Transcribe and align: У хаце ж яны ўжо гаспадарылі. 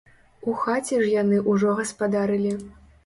У 0.51 0.53
хаце 0.61 0.97
ж 1.03 1.11
яны 1.21 1.41
ўжо 1.53 1.75
гаспадарылі. 1.81 2.57